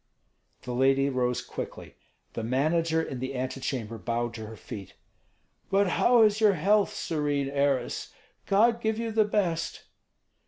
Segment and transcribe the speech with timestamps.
[0.63, 1.93] The lady rose quickly.
[2.33, 4.95] The manager in the antechamber bowed to her feet.
[5.69, 8.11] "But how is your health, serene heiress?
[8.47, 9.83] God give you the best."